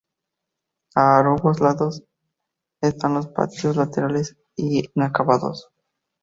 [0.95, 2.03] A ambos lados
[2.81, 5.69] están los patios laterales, inacabados.